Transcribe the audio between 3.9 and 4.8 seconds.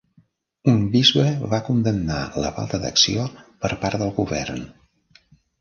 del Govern.